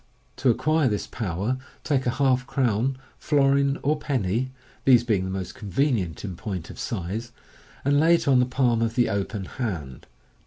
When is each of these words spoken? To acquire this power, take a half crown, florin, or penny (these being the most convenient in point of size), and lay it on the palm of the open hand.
To 0.37 0.49
acquire 0.49 0.87
this 0.87 1.05
power, 1.05 1.59
take 1.83 2.07
a 2.07 2.17
half 2.17 2.47
crown, 2.47 2.97
florin, 3.19 3.77
or 3.83 3.99
penny 3.99 4.49
(these 4.83 5.03
being 5.03 5.25
the 5.25 5.29
most 5.29 5.53
convenient 5.53 6.25
in 6.25 6.35
point 6.35 6.71
of 6.71 6.79
size), 6.79 7.31
and 7.85 7.99
lay 7.99 8.15
it 8.15 8.27
on 8.27 8.39
the 8.39 8.47
palm 8.47 8.81
of 8.81 8.95
the 8.95 9.09
open 9.09 9.45
hand. 9.45 10.07